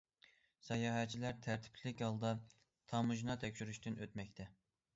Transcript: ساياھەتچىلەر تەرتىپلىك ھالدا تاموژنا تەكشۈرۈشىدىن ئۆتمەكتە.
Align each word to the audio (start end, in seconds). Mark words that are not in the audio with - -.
ساياھەتچىلەر 0.67 1.35
تەرتىپلىك 1.49 2.01
ھالدا 2.07 2.33
تاموژنا 2.95 3.39
تەكشۈرۈشىدىن 3.47 4.03
ئۆتمەكتە. 4.03 4.53